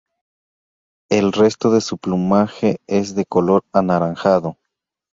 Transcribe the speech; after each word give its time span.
El 1.11 1.31
resto 1.31 1.69
de 1.69 1.79
su 1.79 1.99
plumaje 1.99 2.79
es 2.87 3.13
de 3.13 3.23
color 3.27 3.63
anaranjado. 3.71 4.57